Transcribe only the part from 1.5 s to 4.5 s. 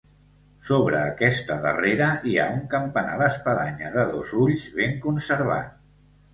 darrera hi ha un campanar d'espadanya de dos